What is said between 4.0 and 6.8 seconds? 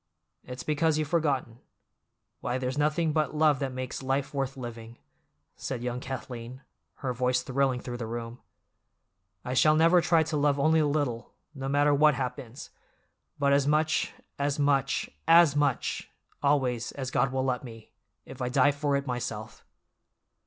life worth living!" said young Kathleen,